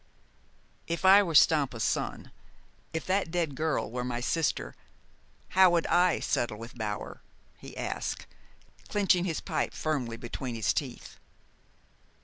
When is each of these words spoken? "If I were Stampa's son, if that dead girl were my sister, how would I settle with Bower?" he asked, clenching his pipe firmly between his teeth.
"If 0.87 1.05
I 1.05 1.21
were 1.21 1.35
Stampa's 1.35 1.83
son, 1.83 2.31
if 2.91 3.05
that 3.05 3.29
dead 3.29 3.53
girl 3.53 3.91
were 3.91 4.03
my 4.03 4.19
sister, 4.19 4.73
how 5.49 5.69
would 5.69 5.85
I 5.85 6.19
settle 6.19 6.57
with 6.57 6.75
Bower?" 6.75 7.21
he 7.59 7.77
asked, 7.77 8.25
clenching 8.89 9.25
his 9.25 9.41
pipe 9.41 9.75
firmly 9.75 10.17
between 10.17 10.55
his 10.55 10.73
teeth. 10.73 11.17